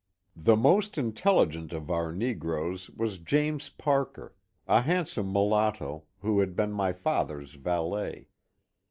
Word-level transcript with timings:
The 0.35 0.55
most 0.55 0.97
intelligent 0.97 1.71
of 1.73 1.91
our 1.91 2.11
negroes 2.11 2.89
was 2.89 3.19
James 3.19 3.69
Parker, 3.69 4.33
a 4.67 4.81
handsome 4.81 5.31
mulatto, 5.31 6.05
who 6.21 6.39
had 6.39 6.55
been 6.55 6.71
my 6.71 6.91
father's 6.91 7.53
valet. 7.53 8.27